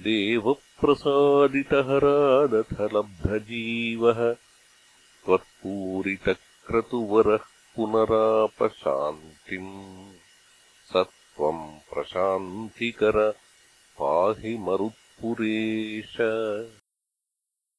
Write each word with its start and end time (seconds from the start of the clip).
देवप्रसादितहरादथ 0.04 2.74
लब्धजीवः 2.94 4.20
त्वत्पूरितक्रतुवरः 5.24 7.44
पुनरापशान्तिम् 7.76 9.72
स 10.90 10.92
त्वम् 11.06 11.64
प्रशान्तिकर 11.92 13.16
पाहि 14.00 14.52
मरुत्पुरेश 14.68 16.14